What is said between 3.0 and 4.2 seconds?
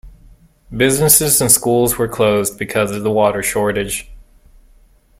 the water shortage.